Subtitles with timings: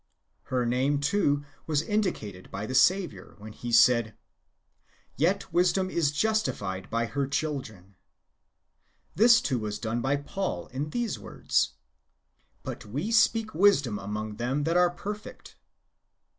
[0.45, 4.17] Her name, too, was indicated by the Saviour, when He said,"
[5.15, 7.93] Yet wisdom is justified by her children."^
[9.13, 11.73] This, too, was done by Paul in these words,"
[12.63, 15.55] But we speak wisdom among them that are perfect."